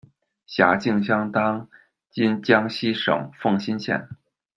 [0.47, 1.69] 辖境相当
[2.09, 4.09] 今江西省奉新县。